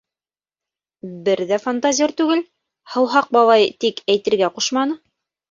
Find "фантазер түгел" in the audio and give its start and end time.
1.65-2.41